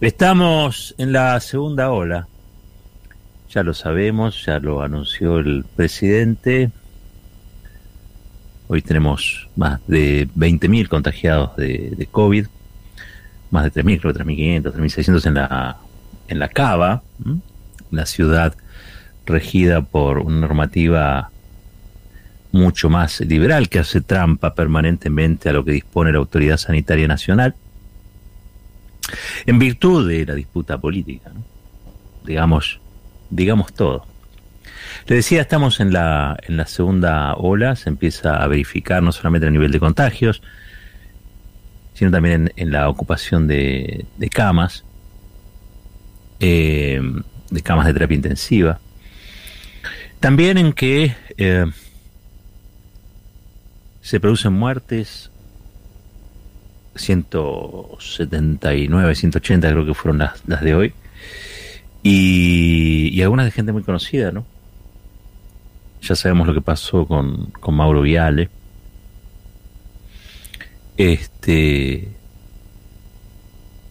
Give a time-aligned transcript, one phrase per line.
[0.00, 2.28] Estamos en la segunda ola.
[3.50, 6.70] Ya lo sabemos, ya lo anunció el presidente.
[8.68, 12.46] Hoy tenemos más de 20.000 contagiados de, COVID,
[13.50, 15.76] más de 3.000, creo 3.500, 3.600 en la,
[16.28, 17.02] en la Cava,
[17.90, 18.54] la ciudad
[19.26, 21.32] regida por una normativa
[22.52, 27.56] mucho más liberal que hace trampa permanentemente a lo que dispone la Autoridad Sanitaria Nacional
[29.46, 31.30] en virtud de la disputa política,
[32.24, 32.80] digamos,
[33.30, 34.06] digamos todo.
[35.06, 39.46] Le decía, estamos en la, en la segunda ola, se empieza a verificar no solamente
[39.46, 40.42] el nivel de contagios,
[41.94, 44.84] sino también en, la ocupación de, camas,
[46.40, 47.00] eh,
[47.50, 48.78] de camas de terapia intensiva.
[50.20, 51.66] También en que eh,
[54.00, 55.27] se producen muertes
[56.98, 60.92] 179, 180 creo que fueron las, las de hoy.
[62.02, 64.44] Y, algunas de gente muy conocida, ¿no?
[66.02, 68.50] Ya sabemos lo que pasó con, con Mauro Viale.
[70.96, 72.08] Este.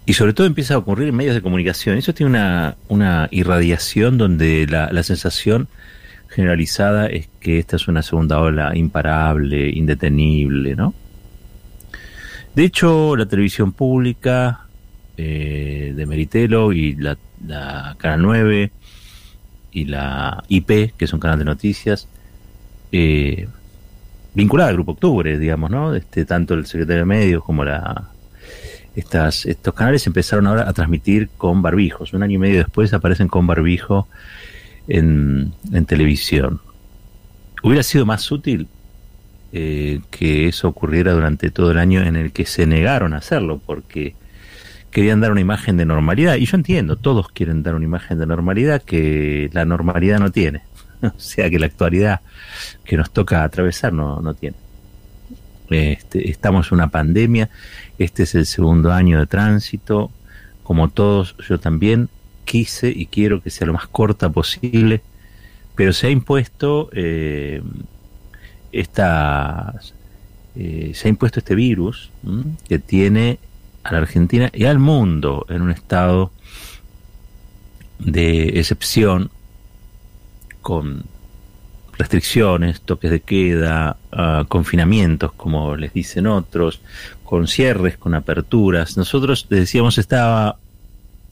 [0.06, 1.98] Y sobre todo empieza a ocurrir en medios de comunicación.
[1.98, 5.68] Eso tiene una, una irradiación donde la, la sensación
[6.30, 10.94] generalizada es que esta es una segunda ola imparable, indetenible, ¿no?
[12.58, 14.66] De hecho, la televisión pública
[15.16, 17.16] eh, de Meritelo y la,
[18.00, 18.72] Canal 9
[19.74, 22.08] y la IP, que es un canal de noticias,
[22.92, 23.48] eh,
[24.34, 25.94] vinculada al Grupo Octubre, digamos, ¿no?
[25.94, 28.10] Este, tanto el secretario de Medios como la
[28.96, 32.14] estas, estos canales empezaron ahora a transmitir con barbijos.
[32.14, 34.08] Un año y medio después aparecen con barbijo
[34.88, 36.60] en, en televisión.
[37.62, 38.68] Hubiera sido más útil
[39.54, 43.62] eh, que eso ocurriera durante todo el año en el que se negaron a hacerlo,
[43.66, 44.16] porque
[44.92, 46.36] querían dar una imagen de normalidad.
[46.36, 50.64] Y yo entiendo, todos quieren dar una imagen de normalidad que la normalidad no tiene.
[51.02, 52.22] o sea que la actualidad
[52.84, 54.56] que nos toca atravesar no, no tiene.
[55.70, 57.50] Este, estamos en una pandemia,
[57.98, 60.12] este es el segundo año de tránsito,
[60.64, 62.10] como todos yo también
[62.46, 65.02] quise y quiero que sea lo más corta posible,
[65.76, 67.62] pero se ha impuesto eh,
[68.72, 69.76] esta,
[70.56, 72.10] eh, se ha impuesto este virus
[72.68, 73.40] que tiene
[73.84, 76.32] a la Argentina y al mundo en un estado
[78.00, 79.32] de excepción
[80.62, 81.06] con
[81.98, 86.82] restricciones, toques de queda, ah, confinamientos, como les dicen otros,
[87.24, 88.98] con cierres, con aperturas.
[88.98, 90.58] Nosotros decíamos estaba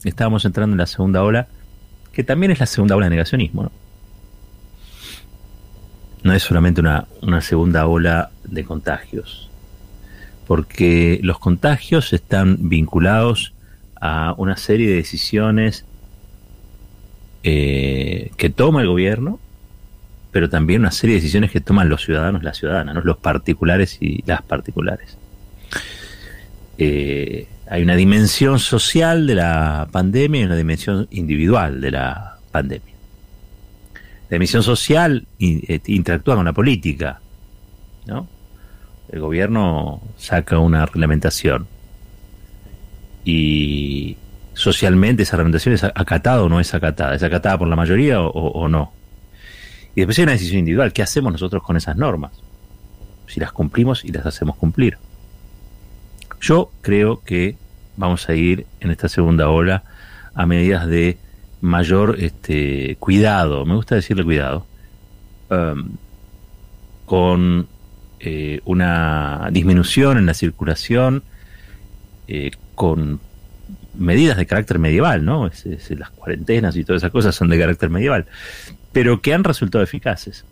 [0.04, 1.48] estábamos entrando en la segunda ola,
[2.12, 3.85] que también es la segunda ola de negacionismo, ¿no?
[6.26, 7.06] No es solamente una,
[7.40, 9.48] segunda ola de contagios,
[10.46, 13.52] porque los contagios están vinculados
[14.00, 15.84] a una serie de decisiones
[17.44, 19.38] eh, que toma el gobierno,
[20.32, 24.22] pero también una serie de decisiones que toman los ciudadanos, las ciudadanas, los particulares y
[24.26, 25.16] las particulares.
[26.76, 32.95] Eh, hay una dimensión social de la pandemia y una dimensión individual de la pandemia
[34.28, 37.20] la emisión social eh, interactúa con la política,
[38.06, 38.28] ¿no?
[39.08, 41.68] El gobierno saca una reglamentación
[43.24, 44.16] y
[44.54, 48.68] socialmente esa reglamentación es acatada o no es acatada, es acatada por la mayoría o,
[48.68, 48.92] no.
[49.94, 52.32] Y después hay una decisión individual, ¿qué hacemos nosotros con esas normas?
[53.28, 54.98] Si las cumplimos y las hacemos cumplir.
[56.40, 57.56] Yo creo que
[57.96, 59.84] vamos a ir en esta segunda ola
[60.34, 61.18] a medidas de
[61.60, 64.66] mayor este, cuidado, me gusta decirle cuidado,
[65.50, 65.90] um,
[67.04, 67.68] con
[68.20, 71.22] eh, una disminución en la circulación,
[72.28, 73.20] eh, con
[73.94, 75.50] medidas de carácter medieval, ¿no?
[75.90, 78.26] las cuarentenas y todas esas cosas son de carácter medieval,
[78.92, 80.44] pero que han resultado eficaces,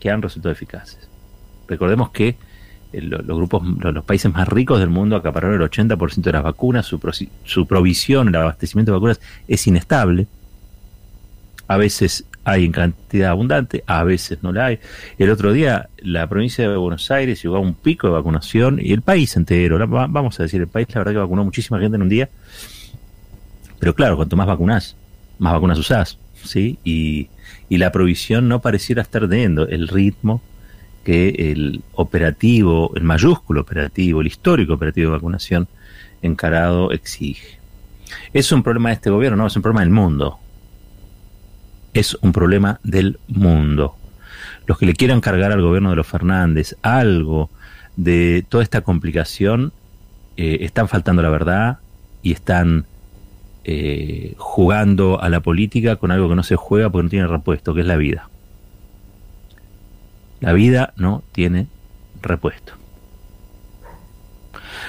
[0.00, 1.08] que han resultado eficaces.
[1.68, 2.36] Recordemos que
[3.00, 7.00] los grupos, los, países más ricos del mundo acapararon el 80% de las vacunas, su,
[7.44, 10.26] su provisión, el abastecimiento de vacunas es inestable.
[11.68, 14.78] A veces hay en cantidad abundante, a veces no la hay.
[15.18, 18.92] El otro día la provincia de Buenos Aires llegó a un pico de vacunación y
[18.92, 22.02] el país entero, vamos a decir, el país la verdad que vacunó muchísima gente en
[22.02, 22.28] un día.
[23.80, 24.96] Pero claro, cuanto más vacunas,
[25.38, 26.78] más vacunas usás, ¿sí?
[26.84, 27.28] Y,
[27.68, 30.40] y la provisión no pareciera estar teniendo el ritmo
[31.06, 35.68] que el operativo, el mayúsculo operativo, el histórico operativo de vacunación
[36.20, 37.60] encarado exige.
[38.32, 39.36] ¿Es un problema de este gobierno?
[39.36, 40.40] No, es un problema del mundo.
[41.94, 43.94] Es un problema del mundo.
[44.66, 47.50] Los que le quieran cargar al gobierno de los Fernández algo
[47.94, 49.72] de toda esta complicación
[50.36, 51.78] eh, están faltando la verdad
[52.20, 52.84] y están
[53.62, 57.74] eh, jugando a la política con algo que no se juega porque no tiene repuesto,
[57.74, 58.28] que es la vida.
[60.40, 61.66] La vida no tiene
[62.22, 62.74] repuesto.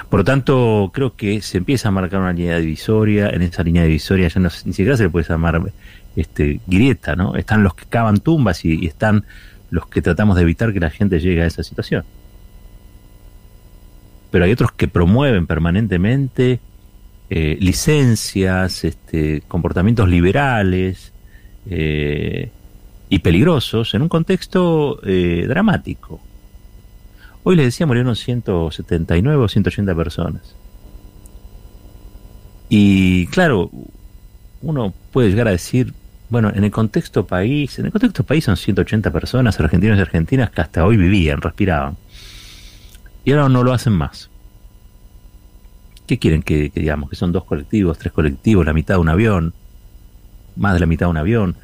[0.09, 3.29] Por lo tanto, creo que se empieza a marcar una línea divisoria.
[3.29, 5.61] En esa línea divisoria ya no, ni siquiera se le puede llamar
[6.15, 7.35] este, grieta, ¿no?
[7.35, 9.25] Están los que cavan tumbas y, están
[9.69, 12.05] los que tratamos de evitar que la gente llegue a esa situación.
[14.31, 16.59] Pero hay otros que promueven permanentemente
[17.29, 21.11] eh, licencias, este, comportamientos liberales
[21.69, 22.51] eh,
[23.09, 26.19] y peligrosos en un contexto eh, dramático.
[27.43, 30.55] Hoy les decía murieron 179 o 180 personas.
[32.69, 33.71] Y claro,
[34.61, 35.93] uno puede llegar a decir,
[36.29, 40.49] bueno, en el contexto país, en el contexto país son 180 personas, argentinos y argentinas,
[40.49, 41.95] que hasta hoy vivían, respiraban.
[43.23, 44.29] Y ahora no lo hacen más.
[46.05, 47.09] ¿Qué quieren que, digamos?
[47.09, 49.53] Que son dos colectivos, tres colectivos, la mitad de un avión,
[50.55, 51.55] más de la mitad de un avión.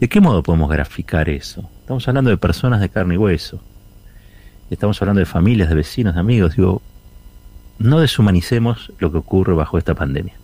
[0.00, 1.68] ¿De qué modo podemos graficar eso?
[1.80, 3.60] Estamos hablando de personas de carne y hueso.
[4.70, 6.54] Estamos hablando de familias, de vecinos, de amigos.
[6.54, 6.82] Digo,
[7.78, 10.34] no deshumanicemos lo que ocurre bajo esta pandemia.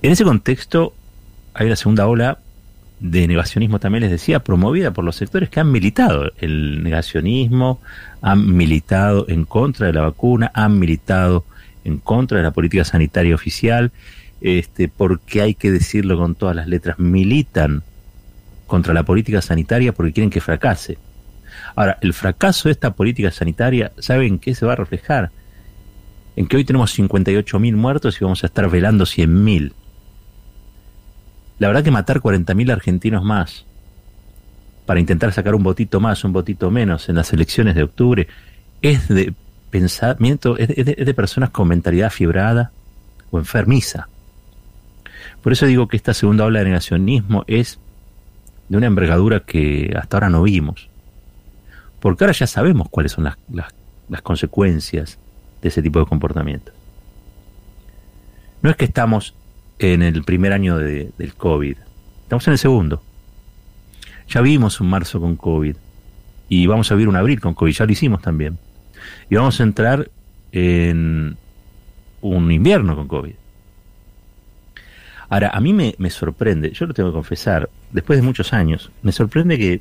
[0.00, 0.94] En ese contexto,
[1.52, 2.38] hay una segunda ola
[3.00, 7.80] de negacionismo también les decía, promovida por los sectores que han militado el negacionismo,
[8.20, 11.44] han militado en contra de la vacuna, han militado
[11.84, 13.90] en contra de la política sanitaria oficial,
[14.42, 17.82] este, porque hay que decirlo con todas las letras, militan
[18.70, 20.96] contra la política sanitaria porque quieren que fracase.
[21.74, 25.30] Ahora, el fracaso de esta política sanitaria, ¿saben qué se va a reflejar?
[26.36, 29.72] En que hoy tenemos 58.000 muertos y vamos a estar velando 100.000.
[31.58, 33.66] La verdad que matar 40.000 argentinos más
[34.86, 38.28] para intentar sacar un votito más, un votito menos en las elecciones de octubre,
[38.82, 39.34] es de
[39.70, 42.70] pensamiento, es de, personas con mentalidad fibrada
[43.32, 44.08] o enfermiza.
[45.42, 47.80] Por eso digo que esta segunda ola de negacionismo es
[48.70, 50.88] de una envergadura que hasta ahora no vimos.
[51.98, 53.36] Porque ahora ya sabemos cuáles son las,
[54.08, 55.18] las consecuencias
[55.60, 56.72] de ese tipo de comportamiento.
[58.62, 59.34] No es que estamos
[59.80, 61.76] en el primer año de, del COVID.
[62.22, 63.02] Estamos en el segundo.
[64.28, 65.74] Ya vimos un marzo con COVID
[66.48, 68.56] y vamos a vivir un abril con COVID, ya lo hicimos también.
[69.28, 70.08] Y vamos a entrar
[70.52, 71.36] en
[72.20, 73.34] un invierno con COVID.
[75.30, 78.90] Ahora, a mí me, me sorprende, yo lo tengo que confesar, después de muchos años,
[79.02, 79.80] me sorprende que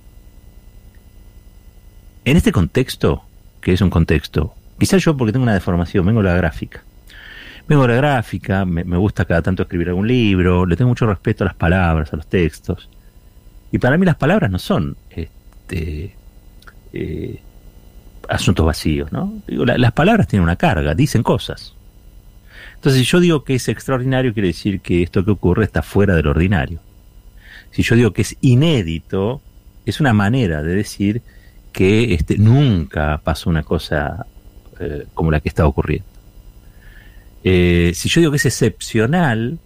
[2.24, 3.24] en este contexto,
[3.60, 6.84] que es un contexto, quizás yo porque tengo una deformación, vengo de la gráfica,
[7.70, 11.44] Vengo de la gráfica, me, gusta cada tanto escribir algún libro, le tengo mucho respeto
[11.44, 12.90] a las palabras, a los textos.
[13.72, 16.16] Y para mí las palabras no son este,
[16.94, 17.40] eh,
[18.28, 19.44] asuntos vacíos, ¿no?
[19.48, 21.76] las palabras tienen una carga, dicen cosas.
[22.80, 26.16] Entonces, si yo digo que es extraordinario, quiere decir que esto que ocurre está fuera
[26.16, 26.80] del ordinario.
[27.72, 29.42] Si yo digo que es inédito,
[29.86, 31.22] es una manera de decir
[31.74, 34.26] que este, nunca pasó una cosa
[34.80, 36.08] eh, como la que está ocurriendo.
[37.44, 39.60] Eh, si yo digo que es excepcional,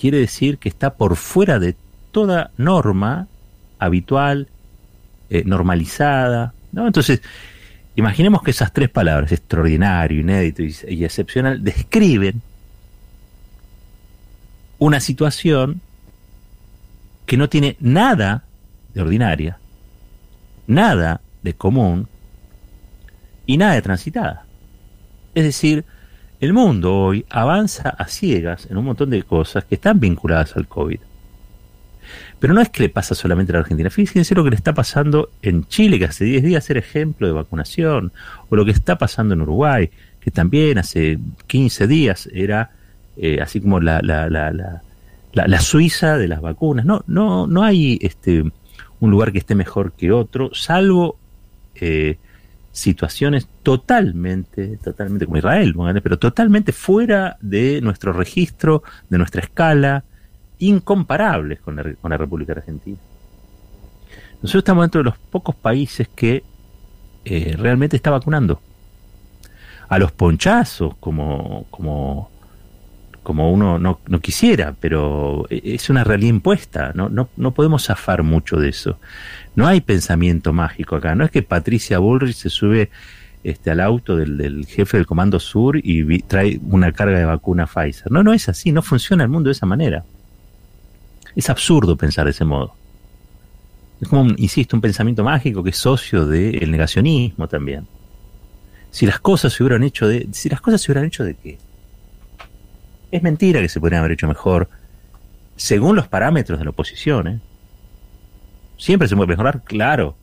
[0.00, 1.76] quiere decir que está por fuera de
[2.10, 3.28] toda norma
[3.78, 4.48] habitual,
[5.28, 6.54] eh, normalizada.
[6.72, 6.86] ¿no?
[6.86, 7.20] Entonces,
[7.96, 12.42] imaginemos que esas tres palabras, extraordinario, inédito y, excepcional, describen
[14.78, 15.80] una situación
[17.26, 18.44] que no tiene nada
[18.94, 19.58] de ordinaria,
[20.66, 22.08] nada de común
[23.46, 24.44] y nada de transitada.
[25.34, 25.84] Es decir,
[26.40, 30.68] el mundo hoy avanza a ciegas en un montón de cosas que están vinculadas al
[30.68, 31.00] COVID.
[32.38, 33.90] Pero no es que le pasa solamente a la Argentina.
[33.90, 37.32] Fíjense lo que le está pasando en Chile, que hace 10 días era ejemplo de
[37.32, 38.12] vacunación,
[38.48, 39.90] o lo que está pasando en Uruguay,
[40.20, 42.70] que también hace 15 días era
[43.16, 44.82] eh, así como la, la, la,
[45.32, 46.84] la, Suiza de las vacunas.
[46.84, 48.44] No, no, no hay este,
[49.00, 51.16] un lugar que esté mejor que otro, salvo
[51.74, 52.18] eh,
[52.72, 60.04] situaciones totalmente, totalmente como Israel, pero totalmente fuera de nuestro registro, de nuestra escala,
[60.58, 62.98] incomparables con la, con la República Argentina.
[64.42, 66.44] Nosotros estamos dentro de los pocos países que
[67.24, 68.60] eh, realmente está vacunando.
[69.88, 72.30] A los ponchazos, como, como,
[73.26, 78.54] como uno no, quisiera, pero es una realidad impuesta, no, no, no podemos zafar mucho
[78.54, 79.00] de eso.
[79.56, 81.16] No hay pensamiento mágico acá.
[81.16, 82.88] No es que Patricia Bullrich se sube
[83.42, 88.12] este, al auto del, jefe del Comando Sur y trae una carga de vacuna Pfizer.
[88.12, 88.70] No, no es así.
[88.70, 90.04] No funciona el mundo de esa manera.
[91.34, 92.76] Es absurdo pensar de ese modo.
[94.00, 97.88] Es como, insisto, un pensamiento mágico que es socio del negacionismo también.
[98.92, 100.28] Si las cosas se hubieran hecho de...
[100.30, 101.58] Si las cosas se hubieran hecho de qué?
[103.10, 104.68] Es mentira que se podrían haber hecho mejor
[105.56, 107.28] según los parámetros de la oposición.
[107.28, 107.40] ¿eh?
[108.76, 110.16] Siempre se puede mejorar, claro.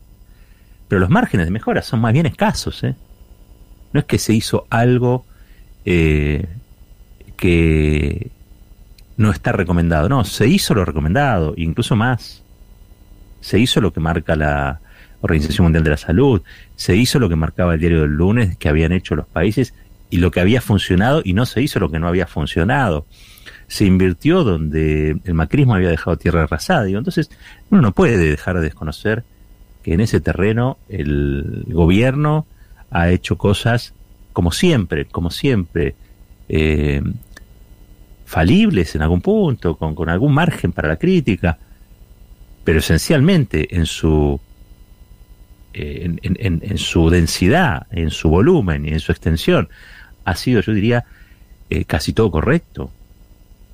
[0.87, 2.83] Pero los márgenes de mejora son más bien escasos.
[2.83, 2.95] ¿eh?
[3.93, 5.25] No es que se hizo algo
[5.85, 6.47] eh,
[7.37, 8.29] que
[9.17, 10.09] no está recomendado.
[10.09, 12.43] No, se hizo lo recomendado, incluso más.
[13.41, 14.79] Se hizo lo que marca la
[15.23, 16.41] Organización Mundial de la Salud,
[16.75, 19.73] se hizo lo que marcaba el diario del lunes que habían hecho los países
[20.13, 23.07] y lo que había funcionado y no se hizo lo que no había funcionado.
[23.67, 26.87] Se invirtió donde el macrismo había dejado tierra arrasada.
[26.87, 27.31] Entonces,
[27.71, 29.23] uno no puede dejar de desconocer
[29.81, 32.45] que en ese terreno el gobierno
[32.91, 33.95] ha hecho cosas
[34.33, 35.95] como siempre, como siempre,
[36.47, 37.01] eh,
[38.27, 41.57] falibles en algún punto, con, con algún margen para la crítica,
[42.63, 44.39] pero esencialmente en su
[45.73, 49.69] en, en, en, su densidad, en su volumen y en su extensión,
[50.25, 51.05] ha sido, yo diría,
[51.69, 52.91] eh, casi todo correcto.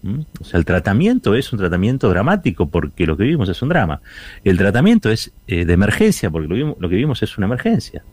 [0.01, 0.19] ¿Mm?
[0.39, 4.01] O sea, el tratamiento es un tratamiento dramático porque lo que vivimos es un drama.
[4.43, 8.03] El tratamiento es eh, de emergencia porque lo, que vivimos es una emergencia.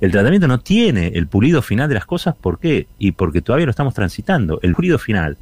[0.00, 2.88] El tratamiento no tiene el pulido final de las cosas, ¿por qué?
[2.98, 4.58] Y porque todavía lo estamos transitando.
[4.62, 5.36] El pulido final,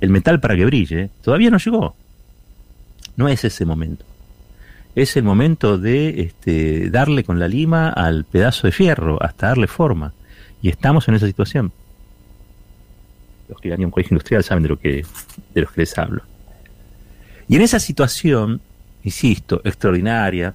[0.00, 1.96] el metal para que brille, todavía no llegó.
[3.16, 4.04] No es ese momento.
[4.94, 9.66] Es el momento de este, darle con la lima al pedazo de fierro, hasta darle
[9.66, 10.12] forma.
[10.60, 11.72] Y estamos en esa situación.
[13.48, 15.04] Los que han un colegio industrial saben de lo que,
[15.54, 16.22] de los que les hablo.
[17.48, 18.60] Y en esa situación,
[19.02, 20.54] insisto, extraordinaria,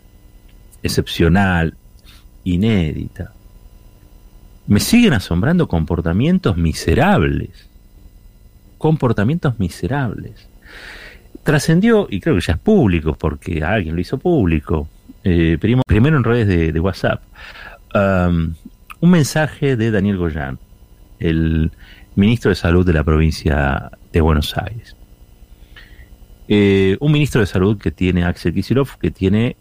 [0.84, 1.76] excepcional,
[2.44, 3.34] inédita.
[4.68, 7.50] Me siguen asombrando comportamientos miserables.
[8.78, 10.48] Comportamientos miserables.
[11.48, 14.90] Trascendió, y creo que ya es público, porque alguien lo hizo público,
[15.24, 17.24] eh, primero, en redes de, WhatsApp,
[17.96, 18.54] um,
[19.00, 20.60] un mensaje de Daniel Goyán,
[21.22, 21.72] el
[22.16, 24.98] ministro de Salud de la provincia de Buenos Aires.
[26.50, 29.56] Eh, un ministro de Salud que tiene, Axel Kicillof, que tiene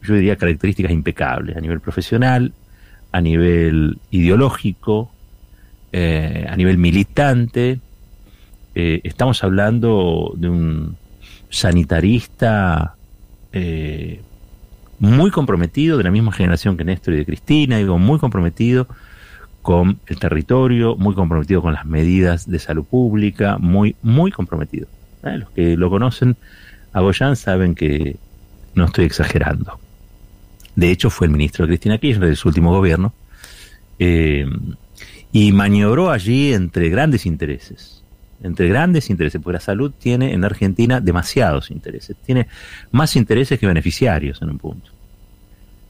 [0.00, 2.52] yo diría, características impecables a nivel profesional,
[3.10, 5.10] a nivel ideológico,
[5.90, 7.80] eh, a nivel militante.
[8.80, 10.96] Eh, estamos hablando de un
[11.50, 12.94] sanitarista
[13.52, 14.20] eh,
[15.00, 18.86] muy comprometido, de la misma generación que Néstor y de Cristina, digo, muy comprometido
[19.62, 24.86] con el territorio, muy comprometido con las medidas de salud pública, muy, muy comprometido.
[25.24, 26.36] Los que lo conocen
[26.92, 28.14] a Goyan saben que
[28.74, 29.80] no estoy exagerando.
[30.76, 33.12] De hecho, fue el ministro de Cristina Kirchner de su último gobierno.
[33.98, 34.46] Eh,
[35.32, 37.98] y maniobró allí entre grandes intereses.
[38.42, 42.16] Entre grandes intereses, porque la salud tiene en Argentina demasiados intereses.
[42.24, 42.46] Tiene
[42.92, 44.90] más intereses que beneficiarios en un punto.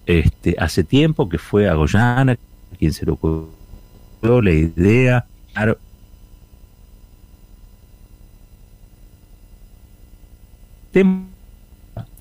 [0.07, 2.39] Este, hace tiempo que fue a Goyana
[2.79, 5.27] quien se le ocurrió la idea.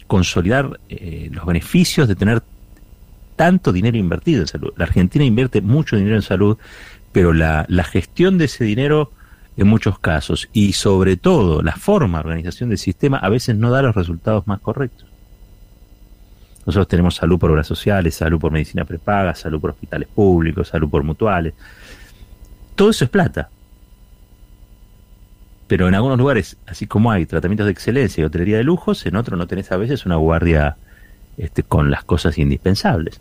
[0.07, 2.41] consolidar eh, los beneficios de tener
[3.35, 4.73] tanto dinero invertido en salud.
[4.77, 6.57] La Argentina invierte mucho dinero en salud,
[7.11, 9.11] pero la, gestión de ese dinero
[9.57, 13.71] en muchos casos y sobre todo la forma de organización del sistema a veces no
[13.71, 15.07] da los resultados más correctos.
[16.65, 20.89] Nosotros tenemos salud por obras sociales, salud por medicina prepaga, salud por hospitales públicos, salud
[20.89, 21.53] por mutuales.
[22.75, 23.49] Todo eso es plata.
[25.67, 29.15] Pero en algunos lugares, así como hay tratamientos de excelencia y hotelería de lujos, en
[29.15, 30.77] otros no tenés a veces una guardia
[31.37, 33.19] este, con las cosas indispensables.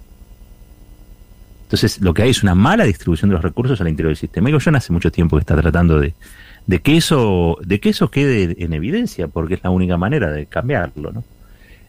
[1.67, 4.49] Entonces, lo que hay es una mala distribución de los recursos al interior del sistema.
[4.49, 6.15] Y no hace mucho tiempo que está tratando de,
[6.65, 10.47] de, que eso, de que eso quede en evidencia, porque es la única manera de
[10.47, 11.25] cambiarlo.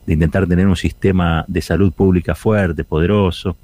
[0.07, 3.55] De intentar tener un sistema de salud pública fuerte, poderoso,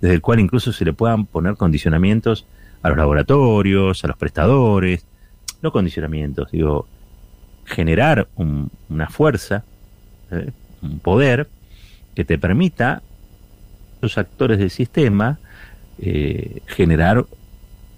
[0.00, 2.46] desde el cual incluso se le puedan poner condicionamientos
[2.80, 5.04] a los laboratorios, a los prestadores,
[5.60, 6.86] no condicionamientos, digo,
[7.66, 9.64] generar una fuerza,
[10.30, 10.50] ¿eh?
[10.80, 11.46] un poder
[12.14, 13.02] que te permita
[14.00, 15.38] los actores del sistema
[16.00, 17.26] eh, generar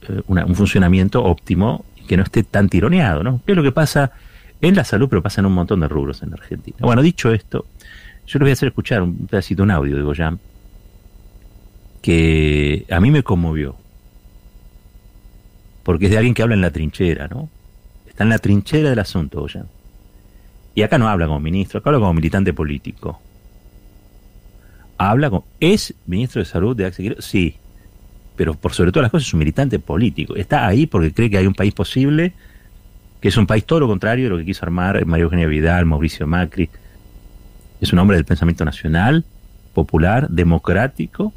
[0.08, 3.40] eh, un funcionamiento óptimo y que no esté tan tironeado, ¿no?
[3.44, 4.12] ¿Qué es lo que pasa
[4.60, 6.76] en la salud, pero pasa en un montón de rubros en Argentina?
[6.80, 7.66] Bueno, dicho esto,
[8.26, 10.38] yo les voy a hacer escuchar un pedacito, un audio de Goyam,
[12.02, 13.76] que a mí me conmovió,
[15.82, 17.48] porque es de alguien que habla en la trinchera, ¿no?
[18.08, 19.66] Está en la trinchera del asunto, Goyam.
[20.74, 23.20] Y acá no habla como ministro, acá habla como militante político.
[24.96, 25.44] Habla como...
[25.58, 27.56] ¿Es ministro de salud de Axel Sí,
[28.40, 30.34] pero por sobre todas las cosas es un militante político.
[30.34, 32.32] Está ahí porque cree que hay un país posible,
[33.20, 35.84] que es un país todo lo contrario de lo que quiso armar María Eugenia Vidal,
[35.84, 36.70] Mauricio Macri.
[37.82, 39.26] Es un hombre del pensamiento nacional,
[39.74, 41.34] popular, democrático,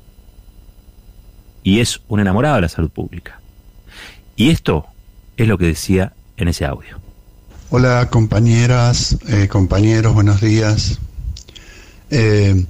[1.62, 3.41] y es un enamorado de la salud pública.
[4.38, 4.86] Y esto
[5.36, 7.01] es lo que decía en ese audio.
[7.69, 11.00] Hola compañeras, eh, compañeros, buenos días.
[12.12, 12.65] Eh,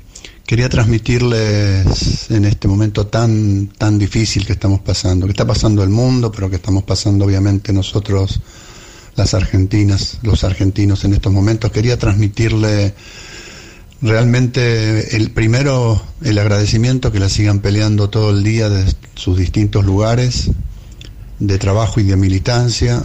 [0.53, 5.89] quería transmitirles en este momento tan, tan difícil que estamos pasando, que está pasando el
[5.89, 8.39] mundo, pero que estamos pasando obviamente nosotros,
[9.15, 11.71] las argentinas, los argentinos en estos momentos.
[11.71, 12.93] Quería transmitirle
[14.03, 19.83] realmente el primero, el agradecimiento que la sigan peleando todo el día de sus distintos
[19.83, 20.51] lugares
[21.39, 23.01] de trabajo y de militancia.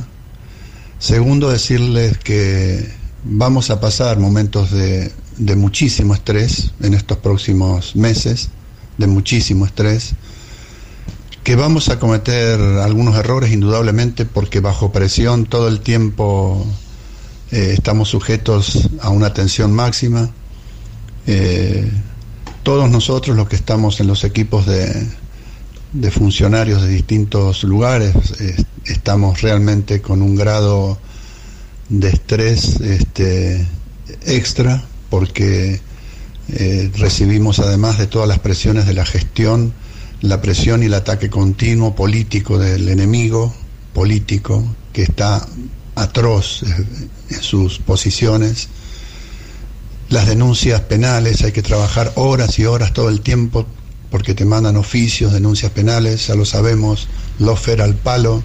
[0.99, 2.91] Segundo, decirles que
[3.25, 8.51] vamos a pasar momentos de, de muchísimo estrés en estos próximos meses,
[8.99, 10.15] de muchísimo estrés,
[11.45, 16.67] que vamos a cometer algunos errores indudablemente porque bajo presión todo el tiempo
[17.51, 20.31] eh, estamos sujetos a una tensión máxima.
[21.27, 21.91] Eh,
[22.63, 25.07] todos nosotros los que estamos en los equipos de,
[25.93, 28.15] de funcionarios de distintos lugares
[28.85, 30.99] estamos realmente con un grado
[31.89, 33.67] de estrés este,
[34.27, 35.81] extra porque
[36.51, 39.73] eh, recibimos además de todas las presiones de la gestión,
[40.21, 43.55] la presión y el ataque continuo político del enemigo
[43.93, 45.47] político que está
[45.95, 46.63] atroz
[47.31, 48.69] en sus posiciones,
[50.09, 53.67] las denuncias penales, hay que trabajar horas y horas todo el tiempo
[54.11, 58.43] porque te mandan oficios, denuncias penales, ya lo sabemos, lofer al palo,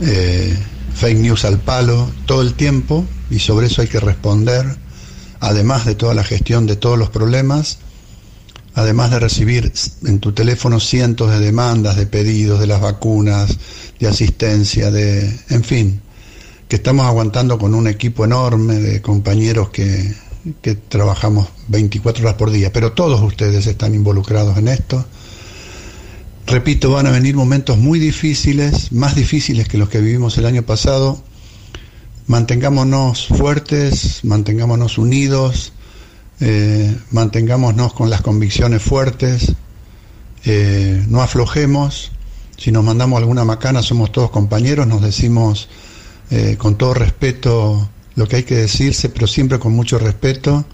[0.00, 0.56] eh,
[0.94, 4.78] fake news al palo, todo el tiempo, y sobre eso hay que responder
[5.42, 7.78] además de toda la gestión de todos los problemas,
[8.74, 9.72] además de recibir
[10.06, 13.58] en tu teléfono cientos de demandas, de pedidos, de las vacunas,
[13.98, 16.00] de asistencia, de, en fin,
[16.68, 20.14] que estamos aguantando con un equipo enorme de compañeros que,
[20.88, 25.04] trabajamos 24 horas por día, pero todos ustedes están involucrados en esto.
[26.46, 30.62] Repito, van a venir momentos muy difíciles, más difíciles que los que vivimos el año
[30.62, 31.20] pasado,
[32.26, 35.72] mantengámonos fuertes, mantengámonos unidos,
[36.40, 39.54] eh, mantengámonos con las convicciones fuertes,
[40.44, 42.12] eh, no aflojemos,
[42.56, 45.68] si nos mandamos alguna macana somos todos compañeros, nos decimos
[46.30, 50.64] eh, con todo respeto lo que hay que decirse, pero siempre con mucho respeto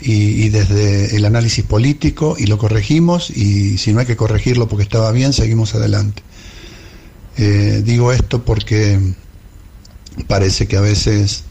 [0.00, 4.68] y, y, desde el análisis político y lo corregimos y si no hay que corregirlo
[4.68, 6.22] porque estaba bien, seguimos adelante.
[7.84, 8.98] digo esto porque
[10.26, 11.44] parece que a veces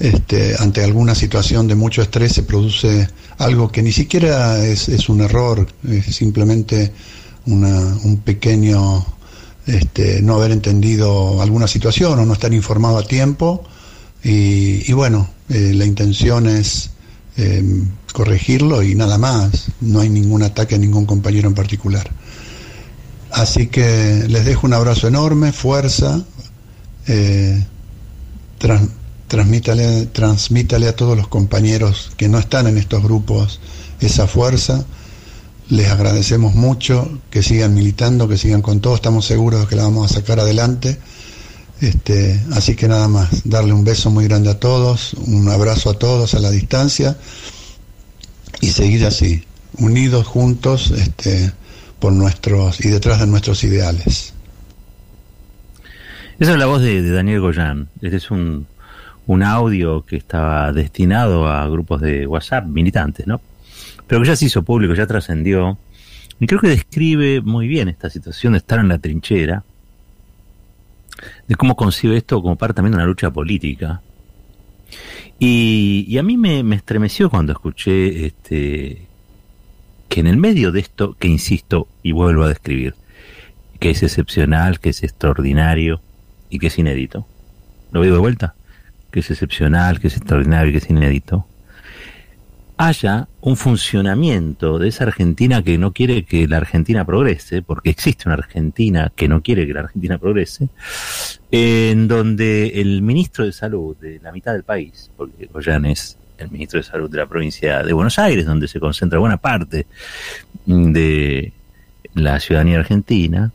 [0.00, 5.20] este, ante alguna situación de mucho estrés se produce algo que ni siquiera es, un
[5.20, 6.92] error, es simplemente
[7.46, 9.06] una, un pequeño
[9.66, 13.64] este, no haber entendido alguna situación o no estar informado a tiempo.
[14.22, 16.90] Y, y bueno, eh, la intención es
[17.36, 17.62] eh,
[18.12, 19.66] corregirlo y nada más.
[19.80, 22.10] No hay ningún ataque a ningún compañero en particular.
[23.30, 26.24] Así que les dejo un abrazo enorme, fuerza.
[27.06, 27.64] Eh,
[29.28, 33.60] transmítale, transmítale a todos los compañeros que no están en estos grupos
[34.00, 34.84] esa fuerza.
[35.68, 38.94] Les agradecemos mucho que sigan militando, que sigan con todo.
[38.94, 40.98] Estamos seguros de que la vamos a sacar adelante.
[41.80, 45.98] Este, así que nada más, darle un beso muy grande a todos, un abrazo a
[45.98, 47.16] todos a la distancia
[48.60, 49.42] y seguir así,
[49.78, 51.52] unidos juntos este,
[51.98, 54.33] por nuestros y detrás de nuestros ideales.
[56.38, 57.88] Esa es la voz de, Daniel Goyan.
[58.02, 58.66] Este es un,
[59.26, 63.40] un, audio que estaba destinado a grupos de WhatsApp militantes, ¿no?
[64.08, 65.78] Pero que ya se hizo público, ya trascendió.
[66.40, 69.62] Y creo que describe muy bien esta situación de estar en la trinchera,
[71.46, 74.02] de cómo concibe esto como parte también de una lucha política.
[75.38, 79.06] Y, y a mí me, me, estremeció cuando escuché este,
[80.08, 82.96] que en el medio de esto, que insisto y vuelvo a describir,
[83.78, 86.00] que es excepcional, que es extraordinario,
[86.54, 87.26] y que es inédito.
[87.90, 88.54] Lo digo de vuelta,
[89.10, 91.48] que es excepcional, que es extraordinario que es inédito.
[92.76, 98.28] Haya un funcionamiento de esa Argentina que no quiere que la Argentina progrese, porque existe
[98.28, 100.68] una Argentina que no quiere que la Argentina progrese,
[101.50, 106.52] en donde el ministro de Salud de la mitad del país, porque Goyan es el
[106.52, 109.86] ministro de Salud de la provincia de Buenos Aires, donde se concentra buena parte
[110.66, 111.52] de
[112.14, 113.50] la ciudadanía argentina,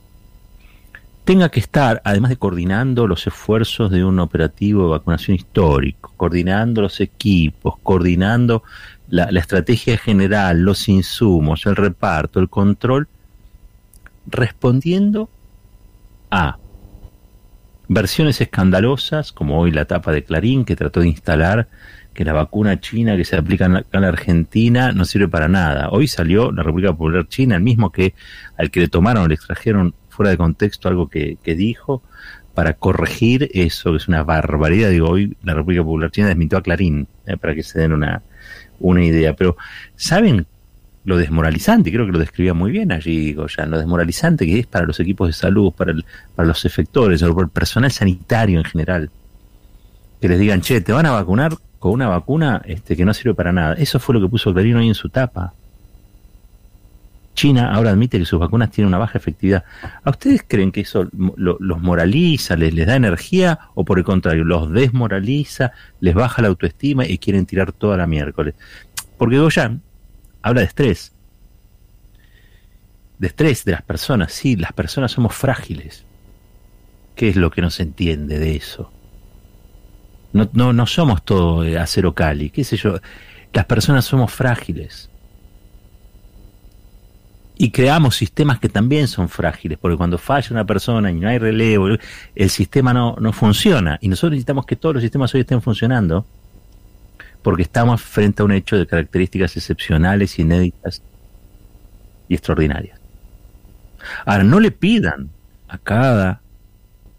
[1.30, 6.82] tenga que estar, además de coordinando los esfuerzos de un operativo de vacunación histórico, coordinando
[6.82, 8.64] los equipos, coordinando
[9.10, 13.08] la, estrategia general, los insumos, el reparto, el control,
[14.26, 15.30] respondiendo
[16.32, 16.58] a
[17.88, 21.68] versiones escandalosas, como hoy la etapa de Clarín, que trató de instalar
[22.16, 25.48] que la vacuna china que se aplica en la, en la Argentina no sirve para
[25.48, 25.90] nada.
[25.92, 28.16] Hoy salió la República Popular China, el mismo que
[28.58, 32.04] al que le tomaron, le extrajeron fuera de contexto algo que, dijo
[32.54, 34.90] para corregir eso, que es una barbaridad.
[34.90, 38.22] Digo, hoy la República Popular China desmintió a Clarín, eh, para que se den una,
[38.82, 39.34] una idea.
[39.34, 39.56] Pero,
[39.96, 40.46] ¿saben
[41.06, 41.90] lo desmoralizante?
[41.90, 45.30] Creo que lo describía muy bien allí ya lo desmoralizante que es para los equipos
[45.30, 45.94] de salud, para,
[46.36, 49.10] para los efectores, para el personal sanitario en general.
[50.20, 53.36] Que les digan, che, te van a vacunar con una vacuna este, que no sirve
[53.36, 53.76] para nada.
[53.76, 55.54] Eso fue lo que puso Clarín hoy en su tapa.
[57.40, 59.64] China ahora admite que sus vacunas tienen una baja efectividad.
[60.04, 64.70] ¿A ustedes creen que eso los moraliza, les, da energía o por el contrario, los
[64.70, 65.72] desmoraliza,
[66.02, 68.56] les baja la autoestima y quieren tirar toda la miércoles?
[69.18, 69.82] Porque Goyan
[70.42, 71.14] habla de estrés.
[73.20, 74.34] De estrés de las personas.
[74.34, 76.04] Sí, las personas somos frágiles.
[77.16, 78.92] ¿Qué es lo que no se entiende de eso?
[80.34, 83.00] No, no, no somos todo eh, acero cali, qué sé yo.
[83.54, 85.09] Las personas somos frágiles
[87.62, 91.40] y creamos sistemas que también son frágiles, porque cuando falla una persona y no hay
[91.40, 91.90] relevo,
[92.34, 94.00] el sistema no, no funciona.
[94.00, 96.26] Y nosotros necesitamos que todos los sistemas hoy estén funcionando,
[97.42, 101.02] porque estamos frente a un hecho de características excepcionales, inéditas
[102.30, 102.98] y extraordinarias.
[104.26, 105.30] Ahora, no le pidan
[105.68, 106.40] a cada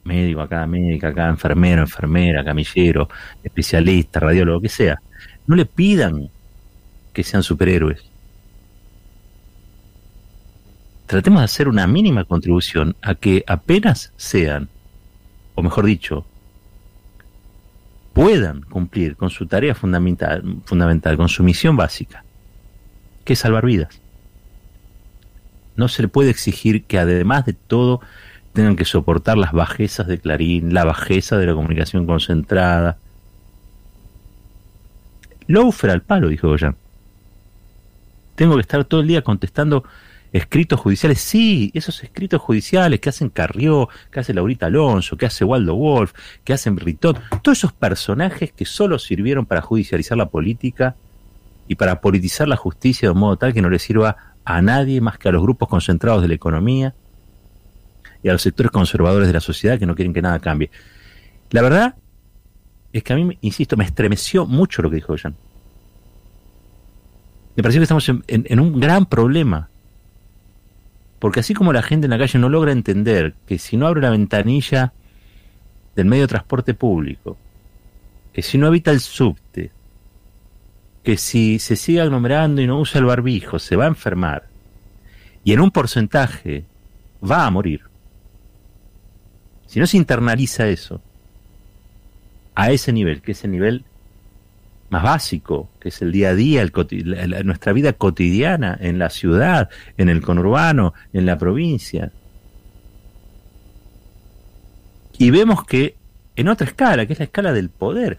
[0.05, 3.11] médico, a cada médica, a cada enfermero, enfermera, camillero,
[3.45, 5.03] especialista, radiólogo, lo que sea,
[5.47, 6.31] no le pidan
[7.13, 8.10] que sean superhéroes
[11.11, 14.69] tratemos de hacer una mínima contribución a que apenas sean,
[15.57, 16.25] o mejor dicho,
[18.13, 22.23] puedan cumplir con su tarea fundamental, con su misión básica,
[23.25, 24.01] que es salvar vidas.
[25.75, 28.01] No se le puede exigir que además de todo
[28.53, 32.99] tengan que soportar las bajezas de Clarín, la bajeza de la comunicación concentrada.
[35.49, 36.77] Loafer al palo, dijo Goyan.
[38.37, 39.83] Tengo que estar todo el día contestando
[40.33, 45.45] escritos judiciales, sí, esos escritos judiciales que hacen Carrió, que hace Laurita Alonso, que hace
[45.45, 46.13] Waldo Wolf,
[46.45, 50.95] que hacen Britton, todos esos personajes que solo sirvieron para judicializar la política
[51.67, 55.01] y para politizar la justicia de un modo tal que no le sirva a nadie
[55.01, 56.95] más que a los grupos concentrados de la economía
[58.23, 60.71] y a los sectores conservadores de la sociedad que no quieren que nada cambie.
[61.51, 61.97] La verdad
[62.93, 65.35] es que a mí, insisto, me estremeció mucho lo que dijo Jean.
[67.57, 69.69] Me pareció que estamos en un gran problema
[71.21, 74.01] porque así como la gente en la calle no logra entender que si no abre
[74.01, 74.93] la ventanilla
[75.95, 77.37] del medio de transporte público,
[78.33, 79.71] que si no evita el subte,
[81.05, 84.49] que si se sigue aglomerando y no usa el barbijo, se va a enfermar,
[85.45, 86.65] y en un porcentaje
[87.23, 87.83] va a morir.
[89.67, 91.03] Si no se internaliza eso,
[92.55, 93.85] a ese nivel, que es el nivel
[94.91, 99.71] más básico, que es el día a día, el, nuestra vida cotidiana en la ciudad,
[99.97, 102.13] en el conurbano, en la provincia.
[105.17, 105.95] Y vemos que
[106.35, 108.19] en otra escala, que es la escala del poder,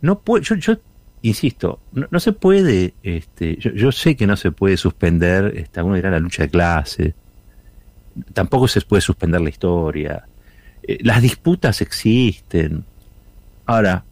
[0.00, 0.76] no yo,
[1.22, 6.10] insisto, no, se puede, este, yo, sé que no se puede suspender, este, alguno dirá
[6.10, 7.14] la lucha de clase,
[8.32, 10.24] tampoco se puede suspender la historia,
[10.82, 12.84] eh, las disputas existen.
[13.66, 14.04] Ahora,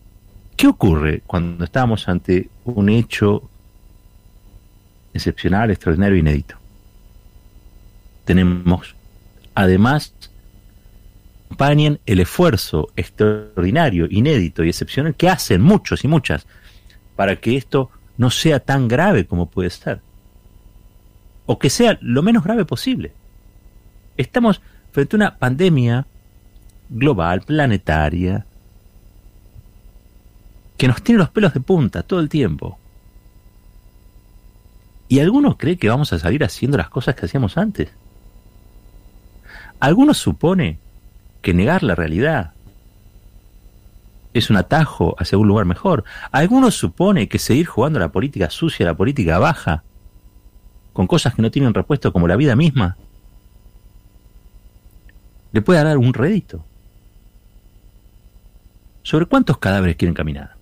[0.61, 3.49] ¿Qué ocurre cuando estamos ante un hecho
[5.15, 6.57] excepcional, extraordinario, inédito?
[8.27, 8.95] Tenemos,
[9.55, 10.13] además,
[11.47, 16.47] acompañen el esfuerzo extraordinario, inédito y excepcional que hacen muchos y muchas
[17.17, 20.03] para que esto no sea tan grave como puede ser.
[21.47, 23.15] O que sea lo menos grave posible.
[24.19, 24.61] Estamos
[24.93, 26.07] frente a una pandemia
[26.91, 28.45] global, planetaria,
[30.81, 32.79] que nos tiene los pelos de punta todo el tiempo.
[35.09, 37.91] Y algunos creen que vamos a salir haciendo las cosas que hacíamos antes.
[39.79, 40.79] Algunos supone
[41.43, 42.55] que negar la realidad
[44.33, 46.05] es un atajo hacia un lugar mejor.
[46.33, 49.83] Algunos supone que seguir jugando la política sucia, la política baja,
[50.95, 52.97] con cosas que no tienen repuesto como la vida misma,
[55.53, 56.65] le puede dar un rédito.
[59.03, 60.60] ¿Sobre cuántos cadáveres quieren caminar?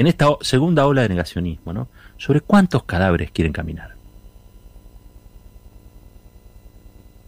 [0.00, 1.88] En esta segunda ola de negacionismo, ¿no?
[2.16, 3.96] Sobre cuántos cadáveres quieren caminar.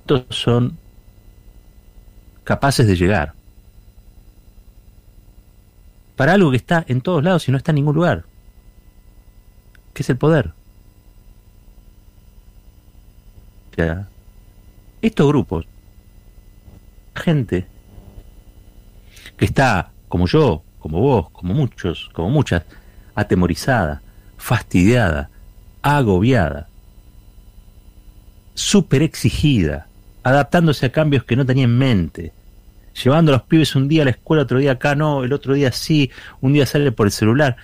[0.07, 0.79] ¿Cuántos son
[2.45, 3.35] capaces de llegar?
[6.17, 8.25] Para algo que está en todos lados y no está en ningún lugar.
[9.93, 10.55] ¿Qué es el poder?
[15.03, 15.67] estos grupos,
[17.15, 17.67] gente
[19.37, 22.65] que está, como yo, como vos, como muchos, como muchas,
[23.15, 24.03] atemorizada,
[24.37, 25.31] fastidiada,
[25.81, 26.69] agobiada,
[28.55, 29.87] súper exigida,
[30.25, 32.33] adaptándose a cambios que no tenía en mente,
[33.01, 35.55] llevando a los pibes un día a la escuela, otro día acá no, el otro
[35.55, 37.57] día sí, un día sale por el celular.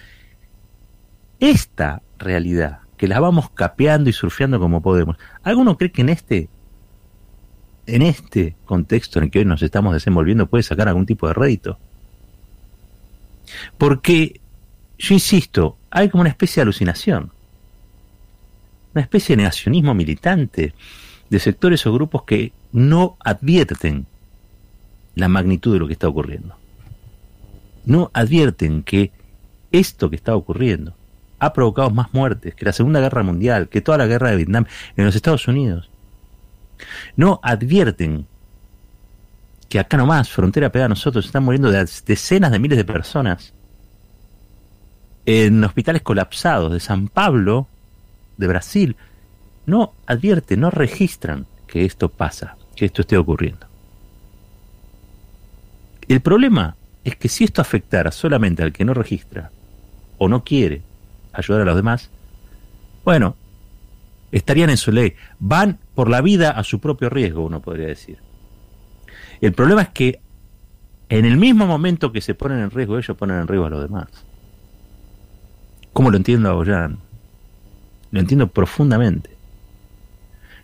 [1.40, 6.48] Esta realidad, que la vamos capeando y surfeando como podemos, ¿alguno cree que en este,
[7.87, 11.35] en este contexto en el que hoy nos estamos desenvolviendo puede sacar algún tipo de
[11.35, 11.81] rédito?
[13.76, 14.40] Porque,
[14.98, 17.32] yo insisto, hay como una especie de alucinación,
[18.94, 20.74] una especie de negacionismo militante
[21.30, 24.06] de sectores o grupos que no advierten
[25.14, 26.56] la magnitud de lo que está ocurriendo.
[27.84, 29.12] No advierten que
[29.72, 30.94] esto que está ocurriendo
[31.38, 34.66] ha provocado más muertes que la Segunda Guerra Mundial, que toda la guerra de Vietnam
[34.96, 35.90] en los Estados Unidos.
[37.16, 38.26] No advierten
[39.68, 43.52] que acá nomás, frontera pegada a nosotros, están muriendo decenas de miles de personas
[45.26, 47.66] en hospitales colapsados de San Pablo,
[48.38, 48.96] de Brasil.
[49.66, 53.66] No advierten, no registran que esto pasa, que esto esté ocurriendo.
[56.09, 59.50] El problema es que si esto afectara solamente al que no registra
[60.16, 60.81] o no quiere
[61.35, 62.09] ayudar a los demás,
[63.04, 63.37] bueno,
[64.33, 65.14] estarían en su ley.
[65.38, 68.27] Van por la vida a su propio riesgo, uno podría decir.
[69.40, 70.20] El problema es que
[71.09, 73.83] en el mismo momento que se ponen en riesgo, ellos ponen en riesgo a los
[73.83, 74.09] demás.
[75.92, 76.98] ¿Cómo lo entiendo a Boyan?
[78.11, 79.31] Lo entiendo profundamente.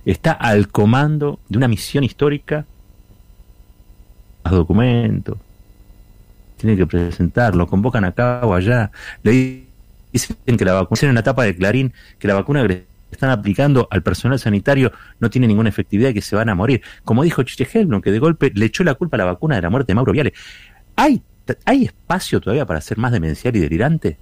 [0.05, 2.67] Está al comando de una misión histórica,
[4.45, 5.39] los documentos,
[6.57, 8.91] tiene que presentarlo, convocan acá o allá,
[9.23, 9.65] le
[10.13, 13.89] dicen que la vacuna, en la etapa de Clarín, que la vacuna que están aplicando
[13.91, 16.83] al personal sanitario no tiene ninguna efectividad y que se van a morir.
[17.05, 19.63] Como dijo Chiche Helblum, que de golpe le echó la culpa a la vacuna de
[19.63, 20.33] la muerte de Mauro Viale.
[20.97, 21.23] ¿Hay,
[21.65, 24.19] ¿Hay espacio todavía para ser más demencial y delirante?